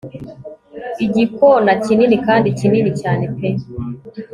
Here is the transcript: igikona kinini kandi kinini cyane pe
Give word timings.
igikona 1.05 1.71
kinini 1.83 2.15
kandi 2.27 2.47
kinini 2.59 2.91
cyane 3.01 3.25
pe 3.35 3.49